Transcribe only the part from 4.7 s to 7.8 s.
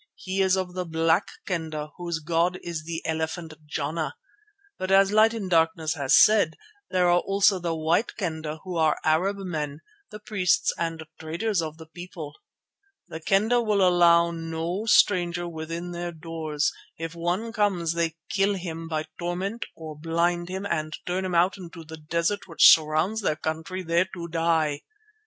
but as Light in Darkness has said, there are also the